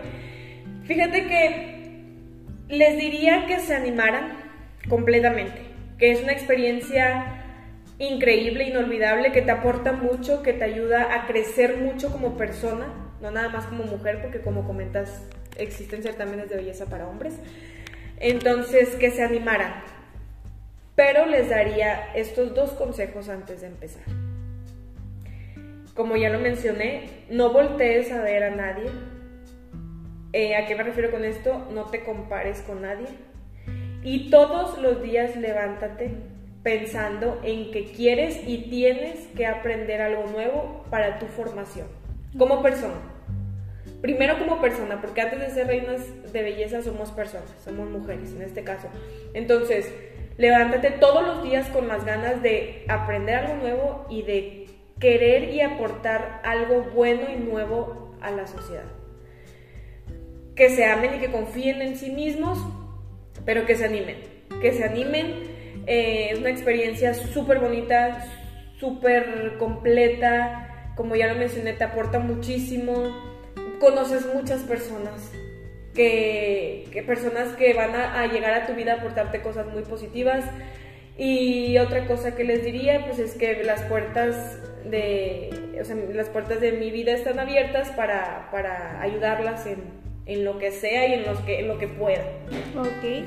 [0.84, 1.76] Fíjate que
[2.70, 4.38] les diría que se animaran
[4.90, 5.58] completamente,
[5.98, 7.45] que es una experiencia
[8.00, 12.88] increíble, inolvidable, que te aporta mucho, que te ayuda a crecer mucho como persona,
[13.22, 15.24] no nada más como mujer, porque como comentas,
[15.58, 17.36] existen certámenes de belleza para hombres.
[18.20, 19.74] Entonces, que se animaran,
[20.96, 24.04] pero les daría estos dos consejos antes de empezar.
[25.94, 28.90] Como ya lo mencioné, no voltees a ver a nadie.
[30.34, 31.70] Eh, ¿A qué me refiero con esto?
[31.74, 33.08] No te compares con nadie.
[34.04, 36.35] Y todos los días levántate
[36.66, 41.88] pensando en que quieres y tienes que aprender algo nuevo para tu formación
[42.38, 42.96] como persona.
[44.02, 46.02] Primero como persona, porque antes de ser reinas
[46.34, 48.90] de belleza somos personas, somos mujeres en este caso.
[49.34, 49.90] Entonces,
[50.38, 54.68] Levántate todos los días con las ganas de aprender algo nuevo y de
[55.00, 58.84] querer y aportar algo bueno y nuevo a la sociedad.
[60.56, 62.60] Que se amen y que confíen en sí mismos,
[63.46, 64.18] pero que se animen.
[64.62, 65.55] Que se animen.
[65.88, 68.26] Eh, es una experiencia súper bonita,
[68.80, 70.92] súper completa.
[70.96, 72.94] Como ya lo mencioné, te aporta muchísimo.
[73.80, 75.32] Conoces muchas personas
[75.94, 80.46] que, personas que van a, llegar a tu vida a aportarte cosas muy positivas.
[81.18, 85.50] Y otra cosa que les diría, pues es que las puertas de,
[86.14, 91.08] las puertas de mi vida están abiertas para, para ayudarlas en, en, lo que sea
[91.08, 92.24] y en, los que, en lo que pueda.
[92.78, 93.26] Ok.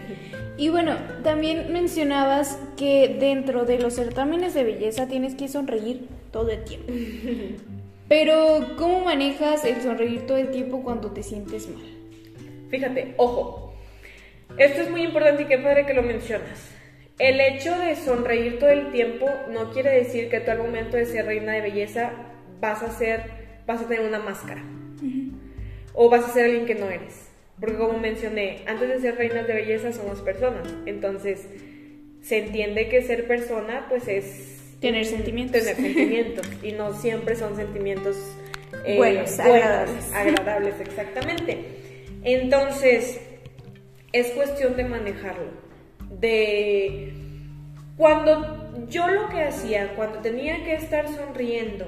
[0.57, 6.51] Y bueno, también mencionabas que dentro de los certámenes de belleza tienes que sonreír todo
[6.51, 6.93] el tiempo.
[8.09, 11.85] Pero, ¿cómo manejas el sonreír todo el tiempo cuando te sientes mal?
[12.71, 13.75] Fíjate, ojo,
[14.57, 16.71] esto es muy importante y qué padre que lo mencionas.
[17.19, 21.05] El hecho de sonreír todo el tiempo no quiere decir que tú al momento de
[21.05, 22.13] ser reina de belleza
[22.61, 23.23] vas a ser,
[23.67, 24.63] vas a tener una máscara.
[26.01, 27.27] O vas a ser alguien que no eres.
[27.59, 30.73] Porque como mencioné, antes de ser reinas de belleza somos personas.
[30.87, 31.49] Entonces,
[32.23, 34.77] se entiende que ser persona pues es...
[34.81, 35.61] Tener sentimientos.
[35.65, 36.47] Tener sentimientos.
[36.63, 38.17] y no siempre son sentimientos
[38.85, 40.13] eh, buenos, agradables.
[40.13, 41.65] Agradables, exactamente.
[42.23, 43.21] Entonces,
[44.13, 45.51] es cuestión de manejarlo.
[46.21, 47.13] De
[47.97, 51.87] cuando yo lo que hacía, cuando tenía que estar sonriendo,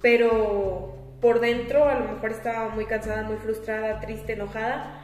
[0.00, 5.00] pero por dentro a lo mejor estaba muy cansada, muy frustrada, triste, enojada,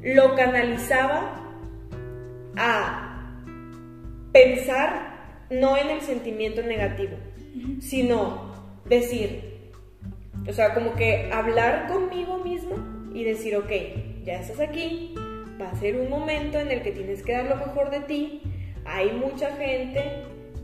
[0.00, 1.40] lo canalizaba
[2.56, 3.32] a
[4.32, 7.16] pensar no en el sentimiento negativo,
[7.80, 8.52] sino
[8.84, 9.72] decir,
[10.48, 12.76] o sea, como que hablar conmigo mismo
[13.12, 13.70] y decir, ok,
[14.22, 15.16] ya estás aquí,
[15.60, 18.42] va a ser un momento en el que tienes que dar lo mejor de ti,
[18.84, 20.02] hay mucha gente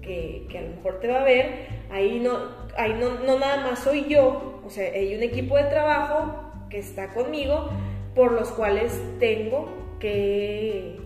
[0.00, 3.80] que, a lo mejor te va a ver, ahí no, ahí no, no nada más
[3.80, 7.70] soy yo, o sea, hay un equipo de trabajo que está conmigo,
[8.14, 10.98] por los cuales tengo que,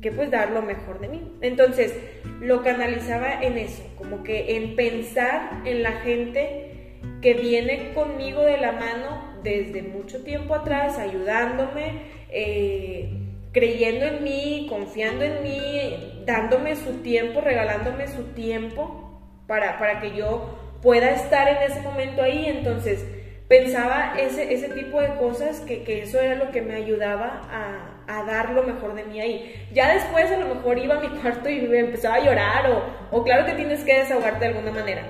[0.00, 1.32] que pues dar lo mejor de mí.
[1.40, 1.96] Entonces,
[2.40, 8.58] lo canalizaba en eso, como que en pensar en la gente que viene conmigo de
[8.58, 13.10] la mano desde mucho tiempo atrás, ayudándome, eh,
[13.52, 20.16] creyendo en mí, confiando en mí, dándome su tiempo, regalándome su tiempo para, para que
[20.16, 22.46] yo pueda estar en ese momento ahí.
[22.46, 23.04] Entonces,
[23.48, 28.04] pensaba ese, ese tipo de cosas, que, que eso era lo que me ayudaba a,
[28.06, 29.66] a, dar lo mejor de mí ahí.
[29.72, 33.22] Ya después a lo mejor iba a mi cuarto y empezaba a llorar o, o
[33.22, 35.02] claro que tienes que desahogarte de alguna manera.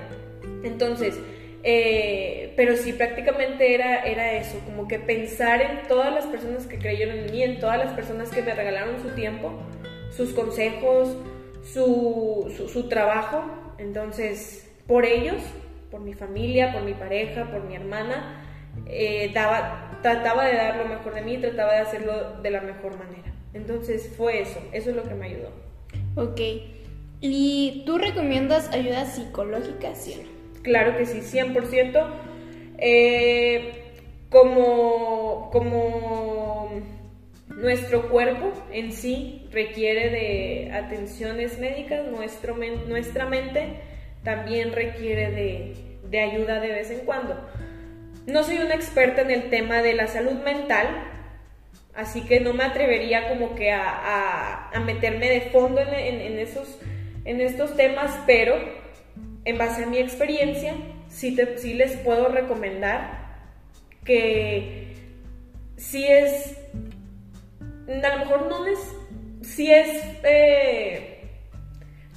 [0.63, 1.17] Entonces,
[1.63, 6.77] eh, pero sí, prácticamente era, era eso, como que pensar en todas las personas que
[6.77, 9.53] creyeron en mí, en todas las personas que me regalaron su tiempo,
[10.11, 11.15] sus consejos,
[11.63, 13.45] su, su trabajo.
[13.77, 15.41] Entonces, por ellos
[15.93, 18.43] por mi familia, por mi pareja, por mi hermana,
[18.87, 22.97] eh, daba, trataba de dar lo mejor de mí, trataba de hacerlo de la mejor
[22.97, 23.31] manera.
[23.53, 25.51] Entonces fue eso, eso es lo que me ayudó.
[26.15, 26.41] Ok.
[27.21, 30.63] ¿Y tú recomiendas ayuda psicológica, sí o no?
[30.63, 32.07] Claro que sí, 100%.
[32.79, 33.73] Eh,
[34.29, 36.71] como, como
[37.49, 43.92] nuestro cuerpo en sí requiere de atenciones médicas, nuestro, nuestra mente
[44.23, 45.31] también requiere
[46.09, 47.35] de, ayuda de vez en cuando.
[48.25, 50.87] No soy una experta en el tema de la salud mental,
[51.93, 56.79] así que no me atrevería como que a, meterme de fondo en, esos,
[57.25, 58.55] en estos temas, pero
[59.45, 60.73] en base a mi experiencia,
[61.09, 63.23] sí, sí les puedo recomendar
[64.05, 64.95] que
[65.77, 66.57] si es,
[67.87, 68.79] a lo mejor no es,
[69.41, 69.89] si es...
[70.23, 70.92] Eh,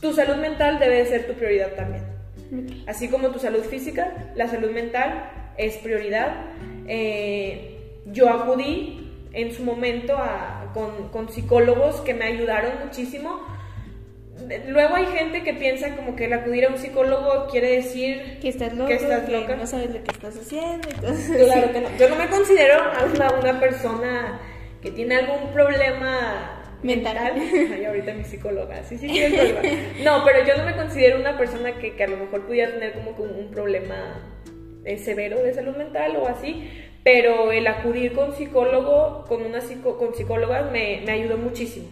[0.01, 2.05] tu salud mental debe de ser tu prioridad también.
[2.87, 6.35] Así como tu salud física, la salud mental es prioridad.
[6.87, 10.17] Eh, yo acudí en su momento
[11.13, 13.41] con, psicólogos que me ayudaron muchísimo.
[14.69, 18.51] Luego hay gente que piensa como que el acudir a un psicólogo quiere decir que
[18.51, 20.89] estás, loco, que no sabes lo que estás haciendo.
[20.91, 21.89] Claro que no.
[21.99, 22.77] Yo no me considero
[23.15, 24.41] una, una persona
[24.83, 26.56] que tiene algún problema
[26.87, 27.17] mental.
[27.37, 29.55] Ay, ahorita mi psicóloga, sí, sí, sí,
[30.05, 32.93] No, pero yo no me considero una persona que, que a lo mejor pudiera tener
[32.93, 34.23] como, un problema
[34.85, 36.71] eh, severo de salud mental o así,
[37.03, 41.87] pero el acudir con psicólogo, con una psico, con psicólogas me, me ayudó muchísimo,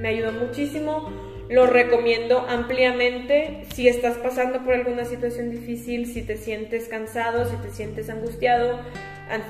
[0.00, 1.10] me ayudó muchísimo,
[1.48, 3.64] lo recomiendo ampliamente.
[3.74, 8.80] Si estás pasando por alguna situación difícil, si te sientes cansado, si te sientes angustiado,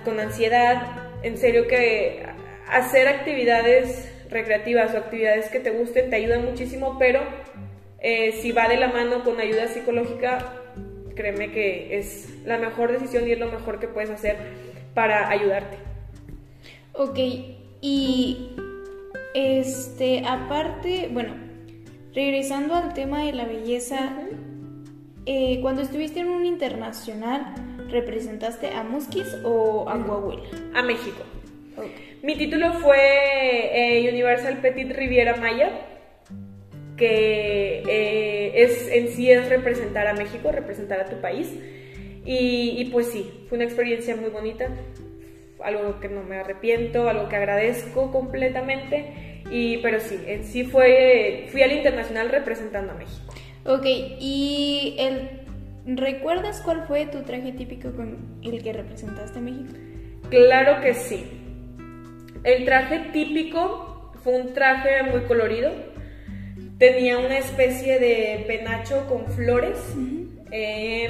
[0.05, 2.25] con ansiedad, en serio que
[2.69, 7.21] hacer actividades recreativas o actividades que te gusten te ayudan muchísimo, pero
[8.01, 10.53] eh, si va de la mano con ayuda psicológica,
[11.15, 14.37] créeme que es la mejor decisión y es lo mejor que puedes hacer
[14.95, 15.77] para ayudarte.
[16.93, 17.19] Ok,
[17.81, 18.57] y
[19.35, 21.35] este, aparte, bueno,
[22.15, 24.17] regresando al tema de la belleza,
[25.27, 27.55] eh, cuando estuviste en un internacional,
[27.91, 30.49] ¿representaste a Musquis o a Coahuila?
[30.75, 31.23] A México.
[32.23, 35.71] Mi título fue eh, Universal Petit Riviera Maya,
[36.97, 41.53] que eh, es, en sí es representar a México, representar a tu país.
[42.29, 44.69] Y, pues sí, fue una experiencia muy bonita,
[45.63, 49.43] algo que no me arrepiento, algo que agradezco completamente.
[49.49, 53.33] Y, pero sí, en sí fue, fui al internacional representando a México.
[53.65, 53.85] Ok,
[54.19, 59.73] y el, ¿recuerdas cuál fue tu traje típico con el que representaste a México?
[60.29, 61.46] Claro que sí.
[62.47, 65.73] El traje típico fue un traje muy colorido.
[66.79, 69.77] Tenía una especie de penacho con flores,
[70.53, 71.09] eh,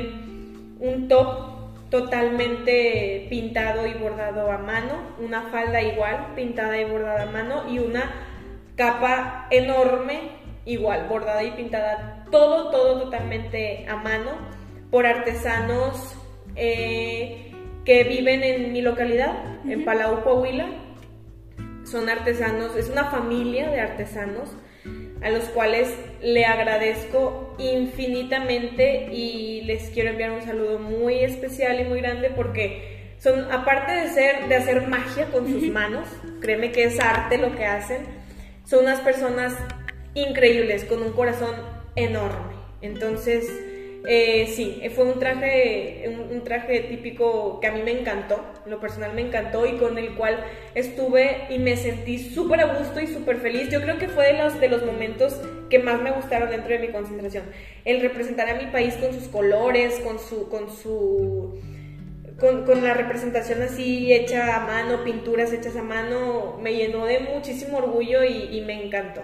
[0.80, 7.30] un top totalmente pintado y bordado a mano, una falda igual pintada y bordada a
[7.30, 8.10] mano y una
[8.74, 10.30] capa enorme
[10.64, 14.30] igual bordada y pintada, todo, todo totalmente a mano
[14.90, 16.16] por artesanos
[16.54, 17.52] eh,
[17.84, 19.36] que viven en mi localidad,
[19.68, 20.85] en Palau, Coahuila
[21.86, 24.50] son artesanos, es una familia de artesanos
[25.22, 25.88] a los cuales
[26.20, 33.14] le agradezco infinitamente y les quiero enviar un saludo muy especial y muy grande porque
[33.18, 36.06] son, aparte de ser, de hacer magia con sus manos,
[36.40, 38.02] créeme que es arte lo que hacen,
[38.64, 39.54] son unas personas
[40.14, 41.54] increíbles, con un corazón
[41.94, 42.54] enorme.
[42.82, 43.50] Entonces,
[44.04, 49.14] eh, sí, fue un traje, un, traje típico que a mí me encantó, lo personal
[49.14, 50.38] me encantó y con el cual
[50.74, 53.68] estuve y me sentí súper a gusto y súper feliz.
[53.68, 55.40] Yo creo que fue de los, de los momentos
[55.70, 57.44] que más me gustaron dentro de mi concentración.
[57.84, 60.48] El representar a mi país con sus colores, con su...
[60.48, 61.60] Con su
[62.38, 67.78] con, la representación así hecha a mano, pinturas hechas a mano, me llenó de muchísimo
[67.78, 69.22] orgullo y me encantó.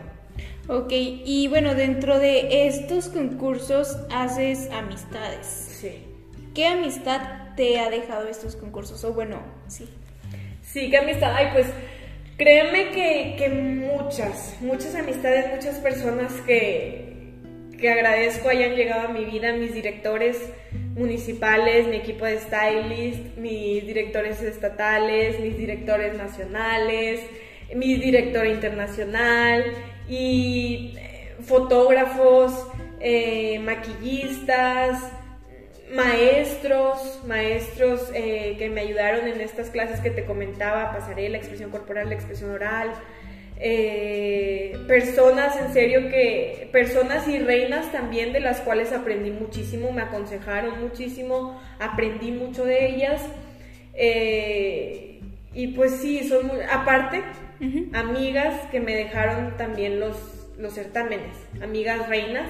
[0.69, 5.47] Ok, y bueno, dentro de estos concursos haces amistades.
[5.47, 6.05] Sí.
[6.55, 9.03] ¿Qué amistad te ha dejado estos concursos?
[9.05, 9.89] O bueno, sí.
[10.63, 11.35] Sí, qué amistad.
[11.35, 11.67] Ay, pues
[12.37, 17.33] créeme que, que muchas, muchas amistades, muchas personas que,
[17.81, 20.39] que agradezco hayan llegado a mi vida, mis directores
[20.95, 27.21] municipales, mi equipo de stylist, mis directores estatales, mis directores nacionales,
[27.75, 29.65] mi director internacional
[30.09, 32.53] y eh, fotógrafos,
[33.01, 35.11] eh, maquillistas,
[35.95, 41.71] maestros, maestros eh, que me ayudaron en estas clases que te comentaba, pasaré la expresión
[41.71, 42.93] corporal, la expresión oral,
[44.89, 50.81] personas en serio que, personas y reinas también de las cuales aprendí muchísimo, me aconsejaron
[50.81, 53.23] muchísimo, aprendí mucho de ellas.
[55.55, 57.23] y pues sí, son muy, aparte,
[57.93, 60.17] amigas que me dejaron también los,
[60.59, 62.49] los certámenes, amigas reinas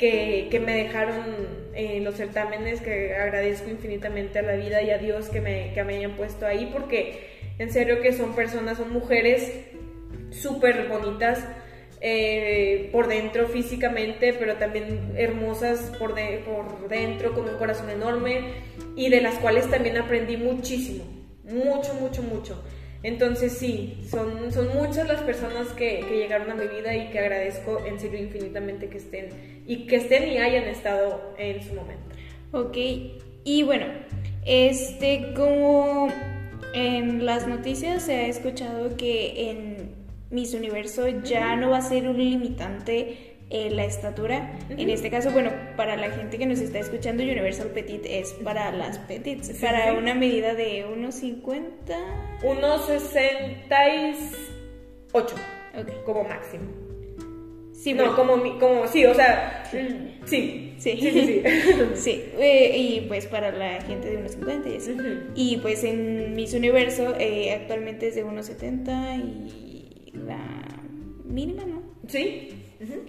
[0.00, 1.36] que, me dejaron
[1.74, 5.84] eh, los certámenes, que agradezco infinitamente a la vida y a Dios que me, que
[5.84, 9.52] me hayan puesto ahí, porque en serio que son personas, son mujeres
[10.30, 11.46] súper bonitas.
[12.02, 16.14] Eh, por dentro físicamente, pero también hermosas por,
[16.46, 18.54] por dentro, con un corazón enorme
[18.96, 21.04] y de las cuales también aprendí muchísimo,
[21.44, 22.64] mucho, mucho, mucho.
[23.02, 27.82] Entonces sí, son, son muchas las personas que, llegaron a mi vida y que agradezco
[27.86, 29.28] en serio infinitamente que estén
[29.66, 32.14] y que estén y hayan estado en su momento.
[32.52, 32.76] Ok,
[33.44, 33.86] y bueno,
[34.44, 36.08] este como
[36.74, 39.94] en las noticias se ha escuchado que en
[40.30, 44.58] Miss Universo ya no va a ser un limitante eh, la estatura.
[44.68, 48.70] En este caso, bueno, para la gente que nos está escuchando, Universal Petit es para
[48.70, 51.64] las petits, para una medida de 1,50.
[52.42, 54.50] 1,68
[55.12, 55.94] okay.
[56.04, 56.64] como máximo.
[57.72, 61.42] Sí, no, como, como, sí, o sea, sí, sí, sí, sí.
[61.94, 62.24] sí.
[62.38, 67.52] Eh, y pues para la gente de 1,50 y Y pues en Miss Universo eh,
[67.52, 70.38] actualmente es de 1,70 y la
[71.24, 71.82] mínima, ¿no?
[72.06, 72.59] Sí.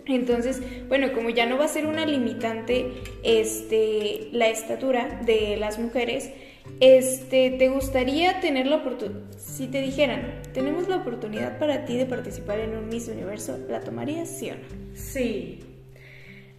[0.06, 2.92] Entonces, bueno, como ya no va a ser una limitante
[3.24, 6.32] este, la estatura de las mujeres,
[6.80, 12.06] este, ¿te gustaría tener la oportunidad, si te dijeran, tenemos la oportunidad para ti de
[12.06, 14.62] participar en un Miss Universo, ¿la tomarías sí o no?
[14.94, 15.60] Sí.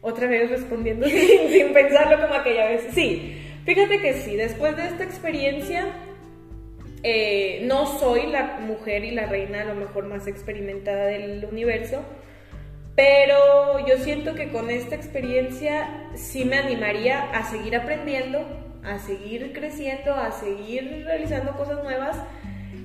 [0.01, 2.89] Otra vez respondiendo sin, pensarlo como aquella vez.
[2.93, 5.87] Sí, fíjate que sí, después de esta experiencia,
[7.03, 12.03] eh, no soy la mujer y la reina a lo mejor más experimentada del universo,
[12.95, 18.47] pero yo siento que con esta experiencia sí me animaría a seguir aprendiendo,
[18.83, 22.19] a seguir creciendo, a seguir realizando cosas nuevas.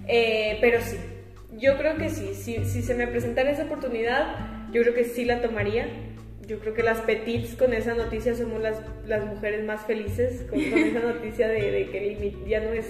[0.08, 0.98] Eh, pero sí,
[1.58, 5.42] yo creo que sí, si, se me presentara esa oportunidad, yo creo que sí la
[5.42, 5.88] tomaría.
[6.48, 10.58] Yo creo que las petits con esa noticia somos las, las mujeres más felices con,
[10.58, 12.86] esa noticia de, que ya no es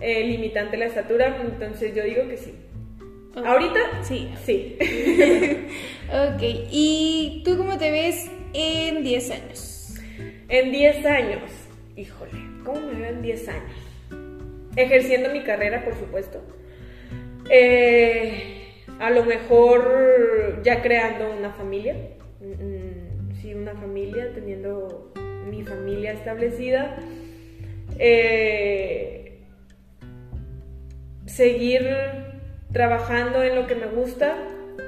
[0.00, 1.36] eh, limitante la estatura.
[1.42, 2.54] Entonces yo digo que sí.
[3.36, 4.02] ¿Ahorita?
[4.02, 4.32] Sí.
[4.44, 4.76] Sí.
[6.08, 9.94] ok, ¿y tú cómo te ves en 10 años?
[10.48, 11.42] En 10 años,
[11.96, 12.32] híjole,
[12.64, 14.70] ¿cómo me veo en 10 años?
[14.74, 16.42] Ejerciendo mi carrera, por supuesto.
[17.48, 18.60] Eh,
[18.98, 21.94] a lo mejor ya creando una familia.
[22.40, 25.12] Mm, sí, una familia, teniendo
[25.48, 26.96] mi familia establecida.
[27.98, 29.38] Eh,
[31.26, 31.86] seguir
[32.72, 34.34] trabajando en lo que me gusta,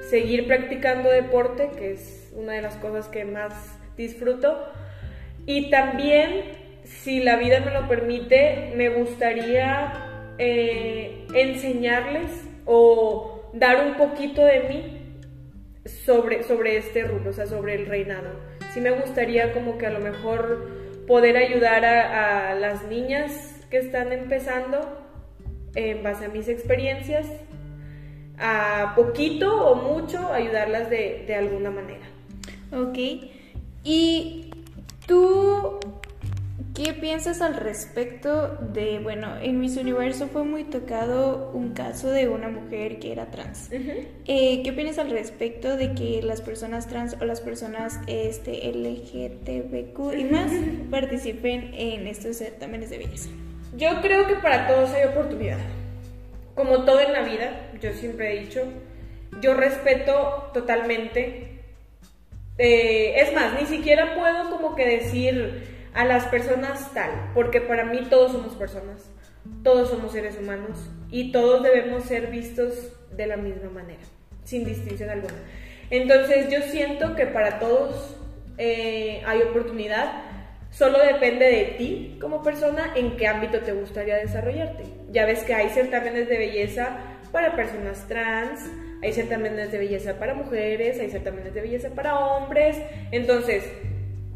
[0.08, 3.52] seguir practicando deporte, que es una de las cosas que más
[3.96, 4.68] disfruto.
[5.46, 6.42] Y también,
[6.84, 12.30] si la vida me lo permite, me gustaría eh, enseñarles
[12.64, 14.98] o dar un poquito de mí
[15.84, 18.30] sobre, sobre este rubro, o sea, sobre el reinado.
[18.72, 20.70] Sí me gustaría como que a lo mejor
[21.06, 25.00] poder ayudar a, a las niñas que están empezando
[25.74, 27.26] en base a mis experiencias
[28.42, 32.04] a poquito o mucho ayudarlas de, de alguna manera.
[32.72, 32.98] Ok.
[33.84, 34.50] ¿Y
[35.06, 35.78] tú
[36.74, 42.28] qué piensas al respecto de, bueno, en Miss Universo fue muy tocado un caso de
[42.28, 43.68] una mujer que era trans?
[43.70, 50.18] Eh, ¿Qué piensas al respecto de que las personas trans o las personas este, LGTBQ
[50.18, 50.50] y más
[50.90, 53.30] participen en estos certámenes de belleza?
[53.76, 55.58] Yo creo que para todos hay oportunidad.
[56.54, 58.64] Como todo en la vida, yo siempre he dicho,
[59.40, 61.52] yo respeto totalmente
[62.58, 67.84] eh, es más, ni siquiera puedo como que decir a las personas tal, porque para
[67.84, 69.10] mí todos somos personas,
[69.62, 70.78] todos somos seres humanos
[71.10, 74.02] y todos debemos ser vistos de la misma manera,
[74.44, 75.34] sin distinción alguna.
[75.90, 78.16] Entonces yo siento que para todos
[78.58, 80.22] eh, hay oportunidad,
[80.72, 84.84] solo depende de ti como persona en qué ámbito te gustaría desarrollarte.
[85.12, 86.98] Ya ves que hay certámenes de belleza
[87.30, 88.68] para personas trans,
[89.02, 92.76] hay certámenes de belleza para mujeres, hay certámenes de belleza para hombres.
[93.10, 93.64] Entonces,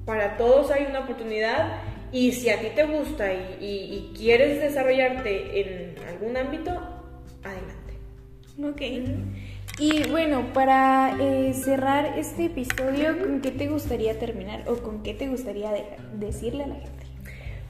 [0.04, 1.80] para todos hay una oportunidad
[2.12, 6.70] y si a ti te gusta y, quieres desarrollarte en algún ámbito,
[7.42, 7.94] adelante.
[8.62, 8.82] Ok.
[9.78, 15.12] Y bueno, para eh, cerrar este episodio, ¿con qué te gustaría terminar o con qué
[15.12, 15.70] te gustaría
[16.14, 17.06] decirle a la gente?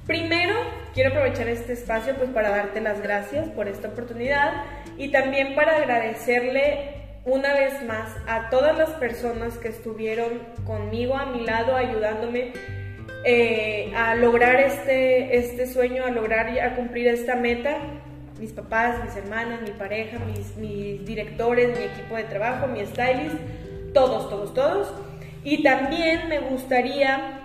[0.07, 0.55] Primero,
[0.95, 4.63] quiero aprovechar este espacio pues para darte las gracias por esta oportunidad
[4.97, 6.95] y también para agradecerle
[7.25, 12.53] una vez más a todas las personas que estuvieron conmigo a mi lado ayudándome
[13.25, 17.79] eh, a lograr este, este sueño, a lograr a cumplir esta meta.
[18.39, 23.37] Mis papás, mis hermanas, mi pareja, mis, directores, mi equipo de trabajo, mi stylist,
[23.95, 24.93] todos, todos, todos.
[25.43, 27.41] Y también me gustaría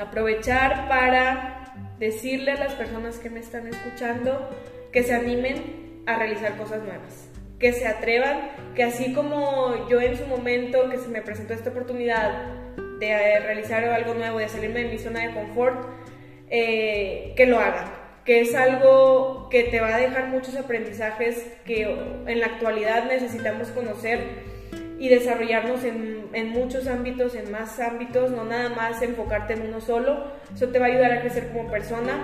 [0.00, 4.50] aprovechar para decirle a las personas que me están escuchando
[4.92, 10.16] que se animen a realizar cosas nuevas, que se atrevan, que así como yo en
[10.16, 12.52] su momento que se me presentó esta oportunidad
[12.98, 15.86] de realizar algo nuevo, de salirme de mi zona de confort,
[16.48, 17.90] eh, que lo hagan,
[18.26, 21.82] que es algo que te va a dejar muchos aprendizajes que
[22.26, 24.18] en la actualidad necesitamos conocer
[24.98, 30.24] y desarrollarnos en, muchos ámbitos, en más ámbitos, no nada más enfocarte en uno solo.
[30.52, 32.18] Eso te va a ayudar a crecer como persona.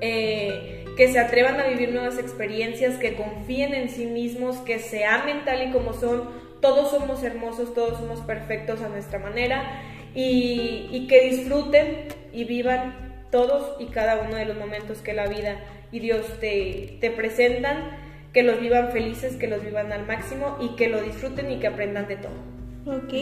[0.00, 5.04] Eh, que se atrevan a vivir nuevas experiencias, que confíen en sí mismos, que se
[5.04, 6.30] amen tal y como son.
[6.60, 9.82] Todos somos hermosos, todos somos perfectos a nuestra manera
[10.14, 15.58] y que disfruten y vivan todos y cada uno de los momentos que la vida
[15.92, 17.96] y Dios te, te presentan
[18.32, 21.66] que los vivan felices, que los vivan al máximo y que lo disfruten y que
[21.66, 22.32] aprendan de todo.
[22.86, 23.12] Ok.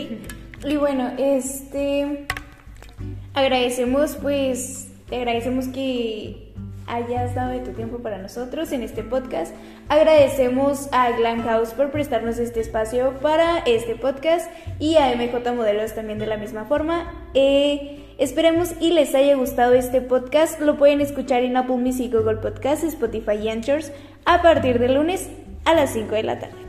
[0.64, 2.26] Y bueno, este
[3.34, 6.52] agradecemos pues, agradecemos que
[6.86, 9.54] hayas dado de tu tiempo para nosotros en este podcast.
[9.88, 15.94] Agradecemos a Glam House por prestarnos este espacio para este podcast y a MJ Modelos
[15.94, 17.28] también de la misma forma.
[17.34, 20.61] Eh, esperemos y les haya gustado este podcast.
[20.61, 23.93] Lo pueden escuchar en Apple Music, Google Podcasts, Spotify y Anchors
[24.25, 25.29] a partir del lunes
[25.64, 26.66] a las 5 de la tarde.